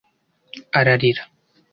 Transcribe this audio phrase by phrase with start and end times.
[0.79, 1.23] ararira